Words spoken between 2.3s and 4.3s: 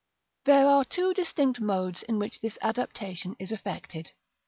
this adaptation is effected.